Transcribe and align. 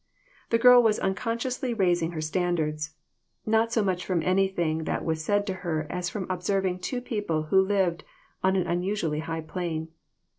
The 0.49 0.57
girl 0.57 0.81
was 0.81 0.97
unconsciously 0.97 1.75
raising 1.75 2.13
her 2.13 2.21
standards, 2.21 2.95
.not 3.45 3.71
so 3.71 3.83
much 3.83 4.03
from 4.03 4.23
anything 4.23 4.85
that 4.85 5.05
was 5.05 5.23
said 5.23 5.45
to 5.45 5.53
her 5.61 5.85
as 5.91 6.09
from 6.09 6.25
observing 6.27 6.79
two 6.79 7.01
people 7.01 7.43
who 7.43 7.61
lived 7.61 8.03
on 8.43 8.55
an 8.55 8.65
unusu 8.65 9.03
ally 9.03 9.19
high 9.19 9.41
plane. 9.41 9.89